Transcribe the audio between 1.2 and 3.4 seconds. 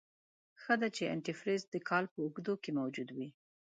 فریز دکال په اوږدو کې موجود وي.